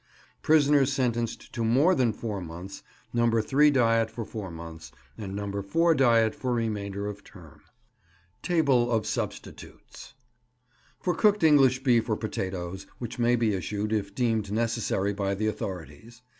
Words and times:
Prisoners 0.41 0.91
sentenced 0.91 1.53
to 1.53 1.63
more 1.63 1.93
than 1.93 2.11
four 2.11 2.41
months, 2.41 2.81
No. 3.13 3.29
3 3.39 3.69
diet 3.69 4.09
for 4.09 4.25
four 4.25 4.49
months, 4.49 4.91
and 5.15 5.35
No. 5.35 5.61
4 5.61 5.93
diet 5.93 6.33
for 6.33 6.53
remainder 6.55 7.05
of 7.05 7.23
term. 7.23 7.61
TABLE 8.41 8.89
OF 8.91 9.05
SUBSTITUTES 9.05 10.15
For 10.99 11.13
cooked 11.13 11.43
English 11.43 11.83
beef 11.83 12.09
or 12.09 12.17
potatoes, 12.17 12.87
which 12.97 13.19
may 13.19 13.35
be 13.35 13.53
issued, 13.53 13.93
if 13.93 14.15
deemed 14.15 14.51
necessary, 14.51 15.13
by 15.13 15.35
the 15.35 15.45
authorities. 15.45 16.23